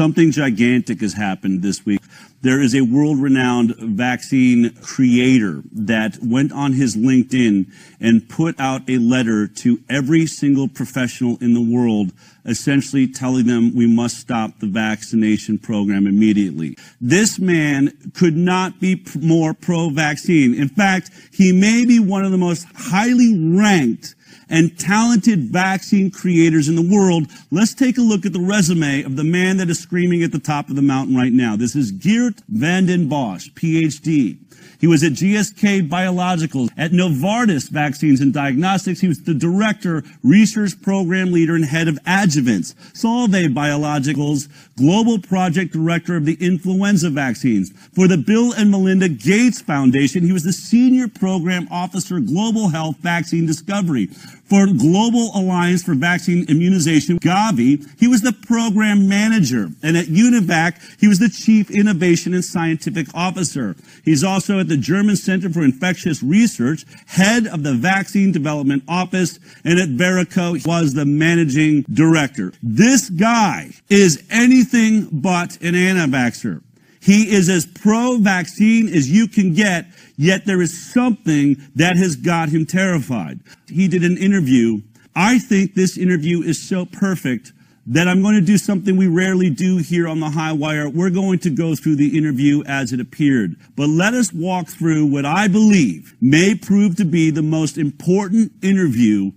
[0.00, 2.00] something gigantic has happened this week.
[2.40, 8.96] There is a world-renowned vaccine creator that went on his LinkedIn and put out a
[8.96, 12.12] letter to every single professional in the world,
[12.46, 16.78] essentially telling them we must stop the vaccination program immediately.
[16.98, 20.54] This man could not be more pro-vaccine.
[20.54, 24.14] In fact, he may be one of the most highly ranked
[24.48, 27.26] and talented vaccine creators in the world.
[27.50, 30.38] Let's take a look at the resume of the man that is screaming at the
[30.38, 31.56] top of the mountain right now.
[31.56, 34.38] This is Geert Vanden Bossche, PhD.
[34.80, 39.00] He was at GSK Biologicals, at Novartis Vaccines and Diagnostics.
[39.00, 42.74] He was the director, research program leader, and head of adjuvants.
[42.94, 47.70] Solvay Biologicals, global project director of the influenza vaccines.
[47.94, 52.96] For the Bill and Melinda Gates Foundation, he was the senior program officer, global health
[53.00, 54.06] vaccine discovery.
[54.50, 59.68] For Global Alliance for Vaccine Immunization, Gavi, he was the program manager.
[59.80, 63.76] And at UNIVAC, he was the chief innovation and scientific officer.
[64.04, 69.38] He's also at the German Center for Infectious Research, head of the Vaccine Development Office,
[69.64, 72.52] and at Verrico was the managing director.
[72.60, 76.60] This guy is anything but an anti-vaxxer.
[77.00, 82.50] He is as pro-vaccine as you can get, yet there is something that has got
[82.50, 83.40] him terrified.
[83.68, 84.82] He did an interview.
[85.16, 87.52] I think this interview is so perfect
[87.86, 90.88] that I'm going to do something we rarely do here on the High Wire.
[90.88, 93.56] We're going to go through the interview as it appeared.
[93.74, 98.52] But let us walk through what I believe may prove to be the most important
[98.62, 99.32] interview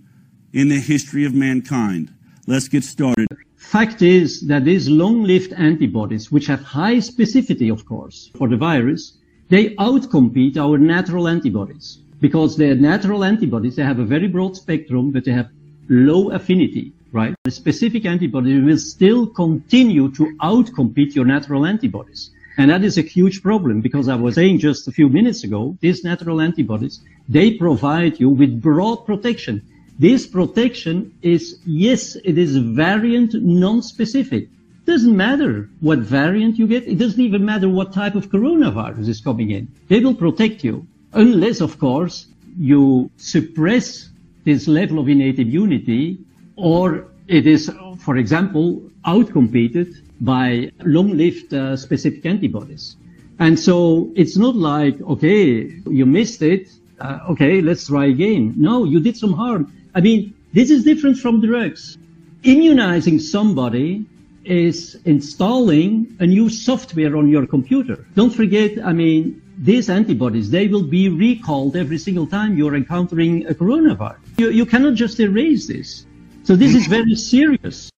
[0.52, 2.14] in the history of mankind.
[2.46, 3.26] Let's get started.
[3.70, 9.18] Fact is that these long-lived antibodies, which have high specificity, of course, for the virus,
[9.48, 15.10] they outcompete our natural antibodies because the natural antibodies, they have a very broad spectrum,
[15.10, 15.48] but they have
[15.88, 17.34] low affinity, right?
[17.44, 22.30] The specific antibody will still continue to outcompete your natural antibodies.
[22.56, 25.76] And that is a huge problem because I was saying just a few minutes ago,
[25.80, 29.60] these natural antibodies, they provide you with broad protection.
[29.98, 34.48] This protection is, yes, it is variant non-specific.
[34.86, 36.86] Doesn't matter what variant you get.
[36.86, 39.68] It doesn't even matter what type of coronavirus is coming in.
[39.88, 40.86] They will protect you.
[41.12, 42.26] Unless, of course,
[42.58, 44.10] you suppress
[44.44, 46.18] this level of innate immunity
[46.56, 52.96] or it is, for example, outcompeted by long-lived uh, specific antibodies.
[53.38, 56.68] And so it's not like, okay, you missed it.
[57.00, 58.54] Uh, okay, let's try again.
[58.56, 59.72] No, you did some harm.
[59.94, 61.96] I mean, this is different from drugs.
[62.42, 64.04] Immunizing somebody
[64.44, 68.04] is installing a new software on your computer.
[68.14, 73.46] Don't forget, I mean, these antibodies, they will be recalled every single time you're encountering
[73.46, 74.18] a coronavirus.
[74.38, 76.06] You, you cannot just erase this.
[76.42, 77.90] So this is very serious.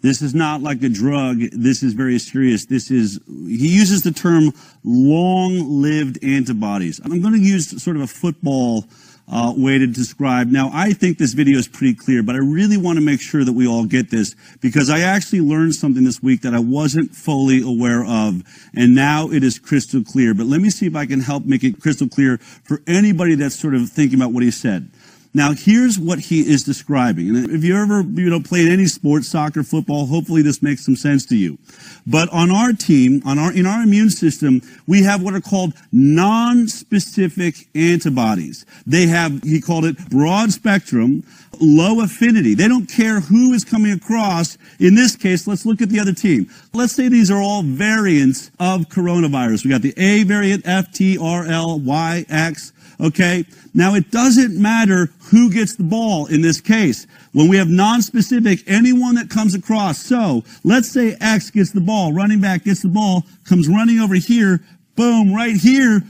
[0.00, 1.38] This is not like a drug.
[1.52, 2.66] This is very serious.
[2.66, 4.52] This is, he uses the term
[4.84, 7.00] long-lived antibodies.
[7.04, 8.84] I'm going to use sort of a football
[9.30, 10.48] uh, way to describe.
[10.48, 13.44] Now, I think this video is pretty clear, but I really want to make sure
[13.44, 17.14] that we all get this because I actually learned something this week that I wasn't
[17.14, 18.42] fully aware of,
[18.74, 20.34] and now it is crystal clear.
[20.34, 23.58] But let me see if I can help make it crystal clear for anybody that's
[23.58, 24.90] sort of thinking about what he said.
[25.34, 27.28] Now, here's what he is describing.
[27.28, 30.96] And if you ever, you know, played any sport, soccer, football, hopefully this makes some
[30.96, 31.58] sense to you.
[32.06, 35.74] But on our team, on our, in our immune system, we have what are called
[35.92, 38.64] non-specific antibodies.
[38.86, 41.24] They have, he called it broad spectrum,
[41.60, 42.54] low affinity.
[42.54, 44.56] They don't care who is coming across.
[44.80, 46.48] In this case, let's look at the other team.
[46.72, 49.64] Let's say these are all variants of coronavirus.
[49.64, 53.44] We got the A variant, F, T, R, L, Y, X, Okay?
[53.74, 57.06] Now it doesn't matter who gets the ball in this case.
[57.32, 59.98] When we have non-specific, anyone that comes across.
[59.98, 64.14] So let's say X gets the ball, running back gets the ball, comes running over
[64.14, 64.60] here,
[64.96, 66.02] boom, right here,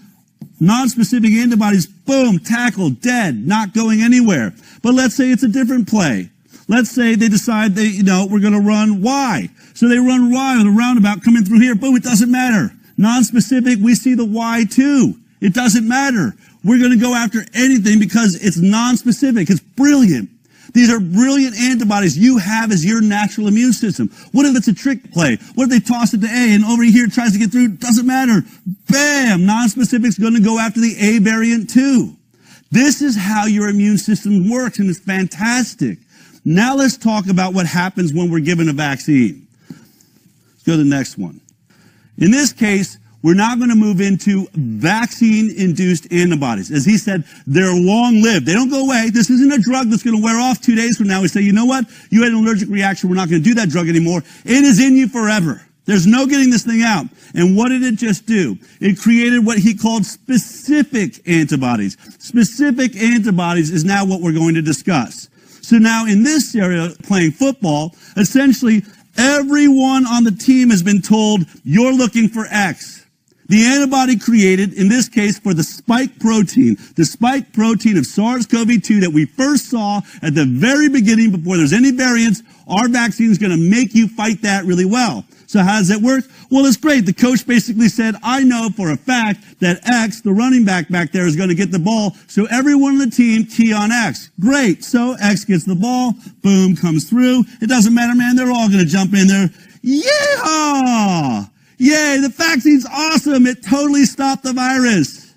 [0.60, 4.54] non-specific antibodies, boom, tackle, dead, not going anywhere.
[4.82, 6.30] But let's say it's a different play.
[6.68, 9.48] Let's say they decide they, you know, we're going to run Y.
[9.74, 11.74] So they run Y with a roundabout coming through here.
[11.74, 12.74] Boom, it doesn't matter.
[12.96, 15.14] Non-specific, we see the Y too.
[15.40, 16.34] It doesn't matter.
[16.64, 19.48] We're going to go after anything because it's non-specific.
[19.48, 20.30] It's brilliant.
[20.74, 24.08] These are brilliant antibodies you have as your natural immune system.
[24.32, 25.38] What if it's a trick play?
[25.54, 27.76] What if they toss it to A and over here tries to get through?
[27.76, 28.42] Doesn't matter.
[28.90, 29.46] Bam!
[29.46, 32.16] Non-specific is going to go after the A variant too.
[32.70, 35.98] This is how your immune system works and it's fantastic.
[36.44, 39.46] Now let's talk about what happens when we're given a vaccine.
[39.70, 41.40] Let's go to the next one.
[42.18, 46.70] In this case, we're now going to move into vaccine induced antibodies.
[46.70, 48.46] As he said, they're long lived.
[48.46, 49.10] They don't go away.
[49.10, 51.22] This isn't a drug that's going to wear off two days from now.
[51.22, 51.86] We say, you know what?
[52.10, 53.08] You had an allergic reaction.
[53.08, 54.22] We're not going to do that drug anymore.
[54.44, 55.62] It is in you forever.
[55.84, 57.06] There's no getting this thing out.
[57.34, 58.58] And what did it just do?
[58.78, 61.96] It created what he called specific antibodies.
[62.18, 65.28] Specific antibodies is now what we're going to discuss.
[65.62, 68.82] So now in this area, playing football, essentially
[69.16, 72.97] everyone on the team has been told, you're looking for X.
[73.48, 79.00] The antibody created, in this case, for the spike protein, the spike protein of SARS-CoV-2
[79.00, 83.38] that we first saw at the very beginning before there's any variants, our vaccine is
[83.38, 85.24] going to make you fight that really well.
[85.46, 86.24] So how does that work?
[86.50, 87.06] Well, it's great.
[87.06, 91.10] The coach basically said, I know for a fact that X, the running back back
[91.10, 92.12] there, is going to get the ball.
[92.26, 94.28] So everyone on the team key on X.
[94.38, 94.84] Great.
[94.84, 96.12] So X gets the ball.
[96.42, 97.44] Boom, comes through.
[97.62, 98.36] It doesn't matter, man.
[98.36, 99.48] They're all going to jump in there.
[99.80, 101.46] Yeah!
[101.78, 103.46] Yay, the vaccine's awesome.
[103.46, 105.34] It totally stopped the virus.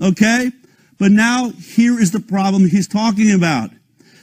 [0.00, 0.52] Okay?
[0.98, 3.70] But now here is the problem he's talking about.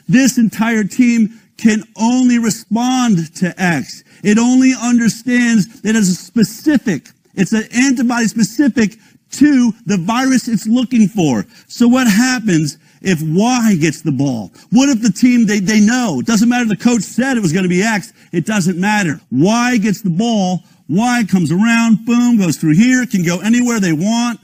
[0.08, 4.04] This entire team can only respond to X.
[4.24, 8.96] It only understands that it's a specific, it's an antibody specific
[9.32, 11.46] to the virus it's looking for.
[11.68, 14.52] So what happens if Y gets the ball?
[14.72, 17.52] What if the team, they, they know, it doesn't matter the coach said it was
[17.52, 19.20] going to be X, it doesn't matter.
[19.32, 23.94] Y gets the ball, Y comes around, boom, goes through here, can go anywhere they
[23.94, 24.40] want.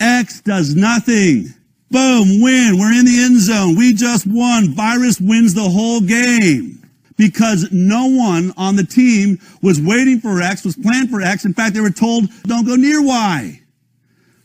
[0.00, 1.46] X does nothing.
[1.90, 2.78] Boom, win.
[2.78, 3.76] We're in the end zone.
[3.76, 4.70] We just won.
[4.74, 6.82] Virus wins the whole game
[7.16, 11.44] because no one on the team was waiting for X, was planned for X.
[11.44, 13.60] In fact, they were told, don't go near Y.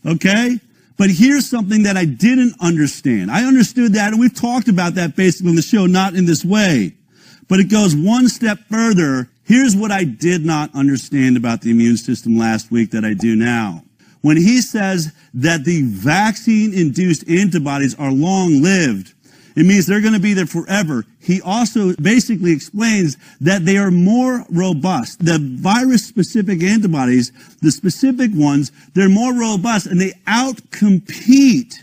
[0.06, 0.60] Okay?
[0.98, 3.32] But here's something that I didn't understand.
[3.32, 6.44] I understood that, and we've talked about that basically on the show, not in this
[6.44, 6.94] way.
[7.48, 9.30] But it goes one step further.
[9.48, 13.34] Here's what I did not understand about the immune system last week that I do
[13.34, 13.82] now.
[14.20, 19.14] When he says that the vaccine induced antibodies are long lived,
[19.56, 21.06] it means they're going to be there forever.
[21.22, 25.24] He also basically explains that they are more robust.
[25.26, 31.74] The virus specific antibodies, the specific ones, they're more robust and they outcompete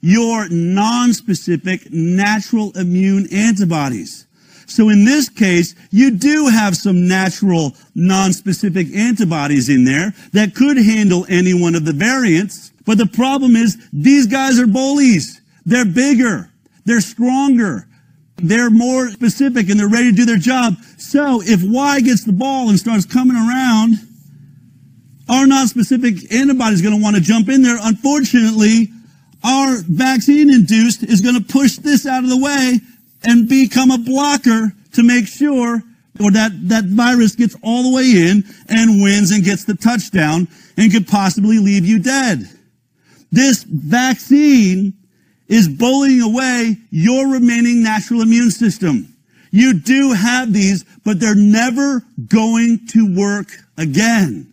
[0.00, 4.26] your non-specific natural immune antibodies.
[4.68, 10.76] So in this case, you do have some natural non-specific antibodies in there that could
[10.76, 12.70] handle any one of the variants.
[12.84, 15.40] But the problem is these guys are bullies.
[15.64, 16.50] They're bigger.
[16.84, 17.88] They're stronger.
[18.36, 20.76] They're more specific and they're ready to do their job.
[20.98, 23.94] So if Y gets the ball and starts coming around,
[25.30, 27.78] our non-specific antibody is going to want to jump in there.
[27.80, 28.88] Unfortunately,
[29.42, 32.80] our vaccine induced is going to push this out of the way
[33.22, 35.82] and become a blocker to make sure
[36.20, 40.48] or that, that virus gets all the way in and wins and gets the touchdown
[40.76, 42.48] and could possibly leave you dead.
[43.30, 44.94] This vaccine
[45.48, 49.14] is bullying away your remaining natural immune system.
[49.50, 54.52] You do have these, but they're never going to work again.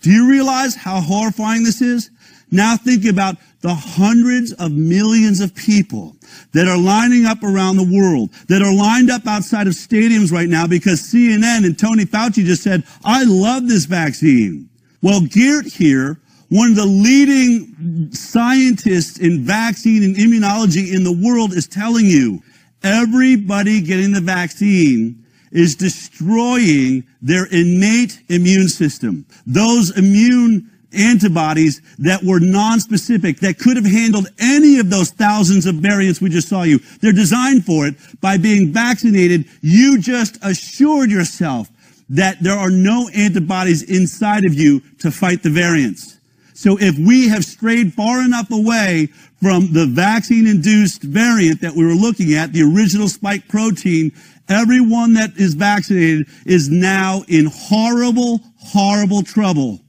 [0.00, 2.10] Do you realize how horrifying this is?
[2.50, 6.14] Now think about the hundreds of millions of people
[6.52, 10.48] that are lining up around the world, that are lined up outside of stadiums right
[10.48, 14.68] now because CNN and Tony Fauci just said, I love this vaccine.
[15.02, 21.52] Well, Geert here one of the leading scientists in vaccine and immunology in the world
[21.52, 22.40] is telling you
[22.84, 29.26] everybody getting the vaccine is destroying their innate immune system.
[29.44, 35.76] Those immune antibodies that were non-specific, that could have handled any of those thousands of
[35.76, 36.78] variants we just saw you.
[37.00, 37.94] They're designed for it.
[38.20, 41.68] By being vaccinated, you just assured yourself
[42.08, 46.18] that there are no antibodies inside of you to fight the variants.
[46.54, 49.08] So if we have strayed far enough away
[49.42, 54.12] from the vaccine induced variant that we were looking at, the original spike protein,
[54.48, 59.80] everyone that is vaccinated is now in horrible, horrible trouble.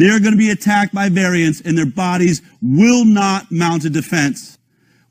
[0.00, 4.56] They're going to be attacked by variants and their bodies will not mount a defense.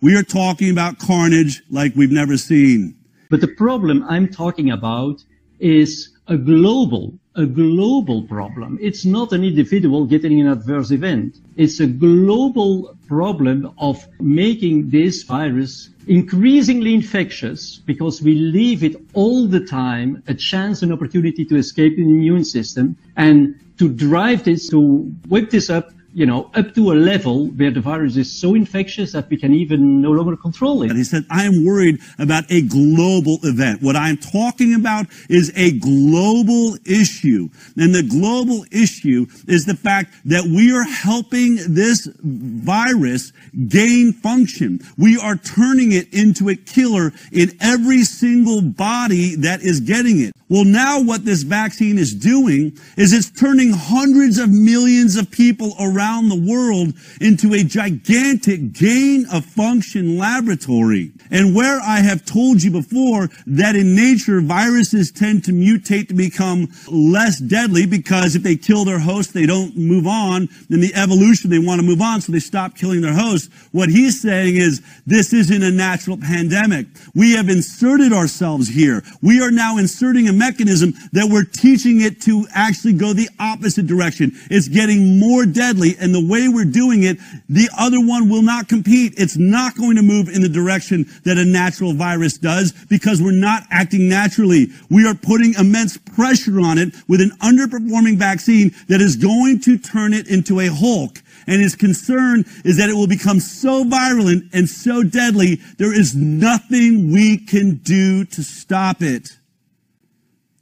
[0.01, 2.95] We are talking about carnage like we've never seen.
[3.29, 5.23] But the problem I'm talking about
[5.59, 8.77] is a global a global problem.
[8.81, 11.37] It's not an individual getting an adverse event.
[11.55, 19.47] It's a global problem of making this virus increasingly infectious because we leave it all
[19.47, 24.67] the time a chance and opportunity to escape the immune system and to drive this,
[24.69, 28.55] to whip this up you know, up to a level where the virus is so
[28.55, 30.89] infectious that we can even no longer control it.
[30.89, 33.81] And he said, I am worried about a global event.
[33.81, 37.49] What I'm talking about is a global issue.
[37.77, 43.31] And the global issue is the fact that we are helping this virus
[43.67, 44.79] gain function.
[44.97, 50.33] We are turning it into a killer in every single body that is getting it.
[50.49, 55.75] Well, now what this vaccine is doing is it's turning hundreds of millions of people
[55.79, 61.11] around the world into a gigantic gain of function laboratory.
[61.31, 66.13] And where I have told you before that in nature, viruses tend to mutate to
[66.13, 70.49] become less deadly because if they kill their host, they don't move on.
[70.69, 73.51] In the evolution, they want to move on, so they stop killing their host.
[73.71, 76.87] What he's saying is this isn't a natural pandemic.
[77.13, 79.03] We have inserted ourselves here.
[79.21, 83.85] We are now inserting a mechanism that we're teaching it to actually go the opposite
[83.85, 84.31] direction.
[84.49, 87.17] It's getting more deadly, and the way we're doing it,
[87.47, 89.13] the other one will not compete.
[89.17, 93.31] It's not going to move in the direction that a natural virus does because we're
[93.31, 94.67] not acting naturally.
[94.89, 99.77] We are putting immense pressure on it with an underperforming vaccine that is going to
[99.77, 101.21] turn it into a Hulk.
[101.47, 106.15] And his concern is that it will become so virulent and so deadly, there is
[106.15, 109.37] nothing we can do to stop it.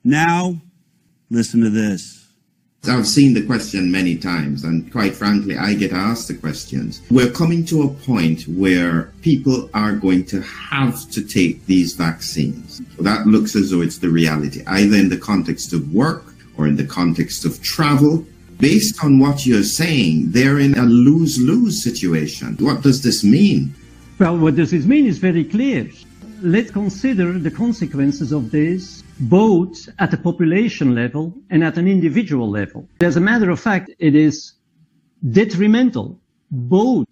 [0.03, 0.62] Now,
[1.29, 2.26] listen to this.
[2.88, 7.01] I've seen the question many times, and quite frankly, I get asked the questions.
[7.10, 12.82] We're coming to a point where people are going to have to take these vaccines.
[13.00, 16.24] That looks as though it's the reality, either in the context of work
[16.58, 18.25] or in the context of travel.
[18.60, 22.58] Based on what you're saying, they're in a lose lose situation.
[22.60, 23.75] What does this mean?
[24.17, 25.88] Well, what does this mean is very clear.
[26.41, 32.48] Let's consider the consequences of this both at the population level and at an individual
[32.48, 32.88] level.
[33.01, 34.53] As a matter of fact, it is
[35.32, 37.08] detrimental both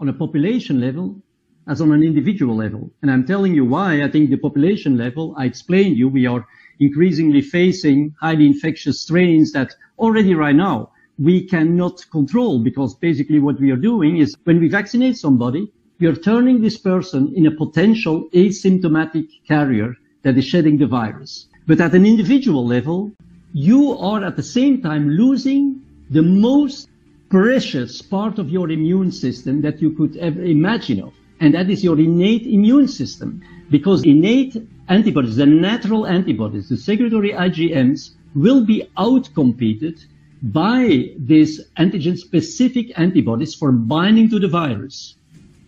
[0.00, 1.22] on a population level
[1.68, 2.90] as on an individual level.
[3.02, 6.44] And I'm telling you why I think the population level, I explained you, we are
[6.80, 13.60] increasingly facing highly infectious strains that already right now we cannot control because basically what
[13.60, 17.50] we are doing is when we vaccinate somebody, we are turning this person in a
[17.50, 21.46] potential asymptomatic carrier that is shedding the virus.
[21.66, 23.12] But at an individual level,
[23.52, 26.88] you are at the same time losing the most
[27.30, 31.14] precious part of your immune system that you could ever imagine of.
[31.40, 33.42] And that is your innate immune system.
[33.70, 34.56] Because innate
[34.88, 40.04] antibodies, the natural antibodies, the secretory IgMs, will be outcompeted
[40.42, 45.15] by these antigen specific antibodies for binding to the virus.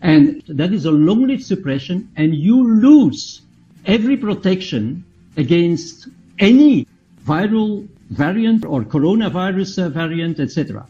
[0.01, 3.41] And that is a long lived suppression, and you lose
[3.85, 5.03] every protection
[5.35, 6.07] against
[6.39, 6.87] any
[7.25, 10.87] viral variant or coronavirus uh, variant, etc.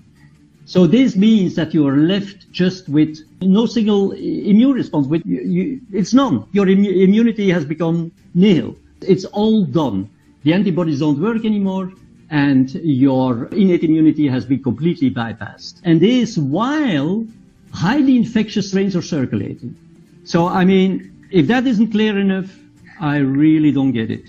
[0.65, 5.07] So this means that you are left just with no single immune response.
[5.07, 6.47] With you, you, it's none.
[6.51, 8.75] Your immu- immunity has become nil.
[9.01, 10.09] It's all done.
[10.43, 11.91] The antibodies don't work anymore,
[12.29, 15.81] and your innate immunity has been completely bypassed.
[15.83, 17.25] And this while
[17.73, 19.75] highly infectious strains are circulating.
[20.23, 22.49] So I mean, if that isn't clear enough,
[22.99, 24.25] I really don't get it.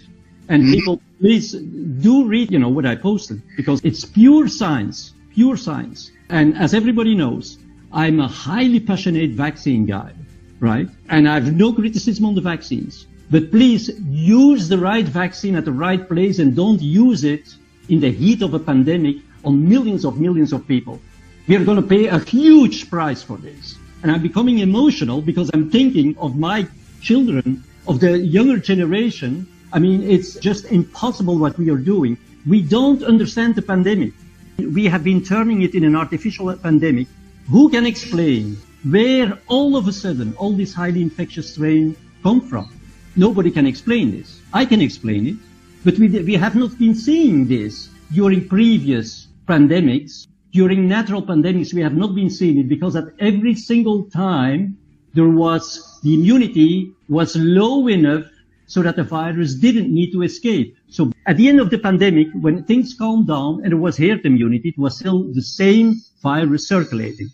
[0.49, 0.73] And Mm-hmm.
[0.73, 6.11] people, please do read, you know, what I posted because it's pure science, pure science.
[6.29, 7.59] And as everybody knows,
[7.93, 10.13] I'm a highly passionate vaccine guy,
[10.61, 10.89] right?
[11.09, 13.07] And I have no criticism on the vaccines.
[13.31, 17.55] But please use the right vaccine at the right place and don't use it
[17.89, 21.01] in the heat of a pandemic on millions of millions of people.
[21.47, 23.77] We are going to pay a huge price for this.
[24.03, 26.67] And I'm becoming emotional because I'm thinking of my
[27.01, 29.47] children, of the younger generation.
[29.73, 32.17] I mean, it's just impossible what we are doing.
[32.47, 34.13] We don't understand the pandemic.
[34.59, 37.09] We have been turning it in an artificial pandemic.
[37.51, 42.71] Who can explain where all of a sudden all this highly infectious strain come from?
[43.17, 44.41] Nobody can explain this.
[44.53, 45.37] I can explain it,
[45.85, 50.27] but we, we have not been seeing this during previous pandemics.
[50.52, 54.76] During natural pandemics, we have not been seeing it because at every single time
[55.14, 58.25] there was the immunity was low enough
[58.66, 60.76] so that the virus didn't need to escape.
[60.88, 64.25] So at the end of the pandemic, when things calmed down and there was herd
[64.25, 67.30] immunity, it was still the same virus circulating.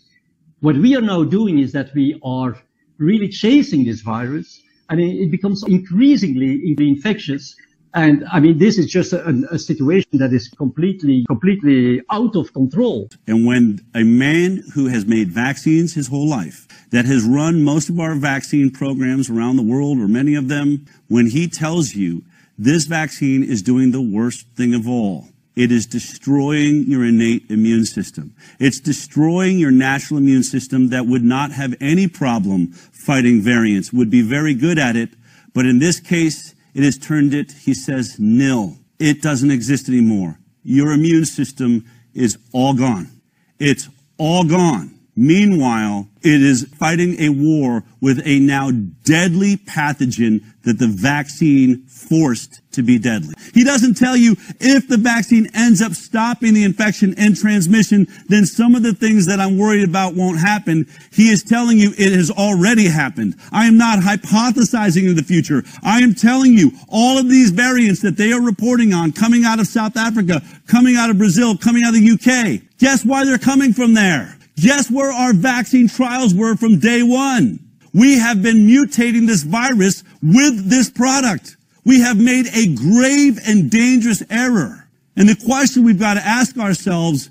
[0.61, 2.57] What we are now doing is that we are
[2.97, 7.55] really chasing this virus and it it becomes increasingly infectious.
[7.93, 12.53] And I mean, this is just a, a situation that is completely, completely out of
[12.53, 13.09] control.
[13.25, 17.89] And when a man who has made vaccines his whole life, that has run most
[17.89, 22.23] of our vaccine programs around the world, or many of them, when he tells you
[22.57, 25.27] this vaccine is doing the worst thing of all,
[25.57, 28.35] It is destroying your innate immune system.
[28.59, 34.11] It's destroying your natural immune system that would not have any problem fighting variants, would
[34.11, 35.09] be very good at it.
[35.55, 38.77] But in this case, it has turned it, he says, nil.
[38.99, 40.37] It doesn't exist anymore.
[40.61, 43.19] Your immune system is all gone.
[43.57, 44.96] It's all gone.
[45.19, 48.69] Meanwhile, it is fighting a war with a now
[49.03, 53.33] deadly pathogen that the vaccine forced to be deadly.
[53.55, 58.45] He doesn't tell you if the vaccine ends up stopping the infection and transmission, then
[58.45, 60.85] some of the things that I'm worried about won't happen.
[61.11, 63.35] He is telling you it has already happened.
[63.51, 65.63] I am not hypothesizing in the future.
[65.81, 69.59] I am telling you all of these variants that they are reporting on coming out
[69.59, 72.61] of South Africa, coming out of Brazil, coming out of the UK.
[72.77, 74.36] Guess why they're coming from there?
[74.59, 77.59] Guess where our vaccine trials were from day one?
[77.93, 81.57] We have been mutating this virus with this product.
[81.85, 84.87] We have made a grave and dangerous error.
[85.15, 87.29] And the question we've got to ask ourselves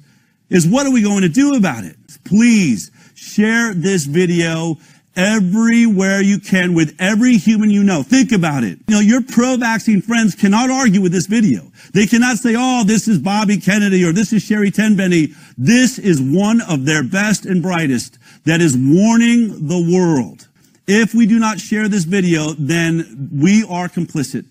[0.51, 1.97] is what are we going to do about it?
[2.25, 4.79] Please share this video
[5.17, 8.03] everywhere you can with every human you know.
[8.03, 8.79] Think about it.
[8.87, 11.73] You know, your pro-vaccine friends cannot argue with this video.
[11.95, 15.29] They cannot say, oh, this is Bobby Kennedy or this is Sherry Tenpenny.
[15.57, 20.47] This is one of their best and brightest that is warning the world.
[20.87, 24.45] If we do not share this video, then we are complicit.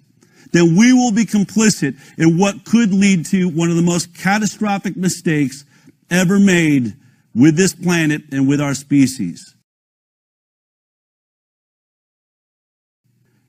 [0.52, 4.96] Then we will be complicit in what could lead to one of the most catastrophic
[4.98, 5.66] mistakes
[6.10, 6.96] ever made
[7.34, 9.55] with this planet and with our species.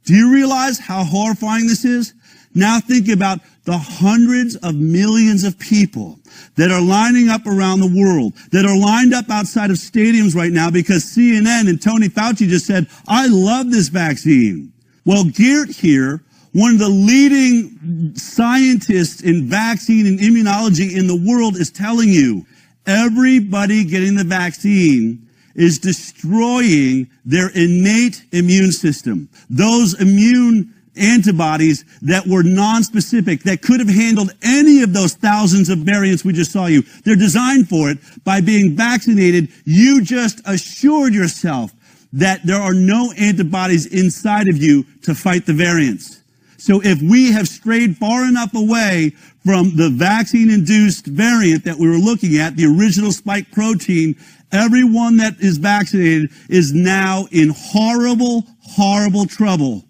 [0.07, 2.15] Do you realize how horrifying this is?
[2.55, 6.19] Now think about the hundreds of millions of people
[6.55, 10.53] that are lining up around the world, that are lined up outside of stadiums right
[10.53, 14.73] now because CNN and Tony Fauci just said, I love this vaccine.
[15.05, 16.23] Well, Geert here,
[16.53, 22.47] one of the leading scientists in vaccine and immunology in the world is telling you,
[22.87, 25.26] everybody getting the vaccine
[25.57, 29.29] is destroying their innate immune system.
[29.51, 35.79] Those immune antibodies that were non-specific, that could have handled any of those thousands of
[35.79, 36.83] variants we just saw you.
[37.05, 37.99] They're designed for it.
[38.25, 41.73] By being vaccinated, you just assured yourself
[42.13, 46.23] that there are no antibodies inside of you to fight the variants.
[46.57, 49.13] So if we have strayed far enough away
[49.45, 54.17] from the vaccine-induced variant that we were looking at, the original spike protein,
[54.53, 59.85] everyone that is vaccinated is now in horrible, horrible trouble.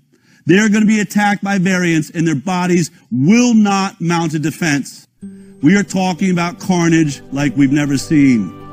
[0.46, 5.08] They're going to be attacked by variants and their bodies will not mount a defense.
[5.62, 8.65] We are talking about carnage like we've never seen.